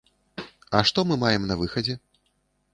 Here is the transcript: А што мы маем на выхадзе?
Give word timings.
А 0.79 0.81
што 0.91 1.05
мы 1.11 1.19
маем 1.25 1.47
на 1.53 1.61
выхадзе? 1.63 2.01